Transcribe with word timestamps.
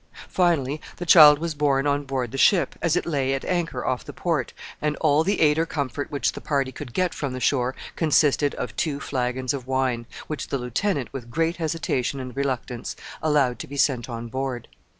Finally, 0.29 0.81
the 0.97 1.05
child 1.05 1.37
was 1.37 1.53
born 1.53 1.85
on 1.85 2.05
board 2.05 2.31
the 2.31 2.35
ship, 2.39 2.73
as 2.81 2.95
it 2.95 3.05
lay 3.05 3.35
at 3.35 3.45
anchor 3.45 3.85
off 3.85 4.03
the 4.03 4.11
port, 4.11 4.51
and 4.81 4.95
all 4.95 5.23
the 5.23 5.39
aid 5.39 5.59
or 5.59 5.65
comfort 5.67 6.09
which 6.09 6.31
the 6.31 6.41
party 6.41 6.71
could 6.71 6.91
get 6.91 7.13
from 7.13 7.33
the 7.33 7.39
shore 7.39 7.75
consisted 7.95 8.55
of 8.55 8.75
two 8.75 8.99
flagons 8.99 9.53
of 9.53 9.67
wine, 9.67 10.07
which 10.25 10.47
the 10.47 10.57
lieutenant, 10.57 11.13
with 11.13 11.29
great 11.29 11.57
hesitation 11.57 12.19
and 12.19 12.35
reluctance, 12.35 12.95
allowed 13.21 13.59
to 13.59 13.67
be 13.67 13.77
sent 13.77 14.09
on 14.09 14.27
board. 14.27 14.67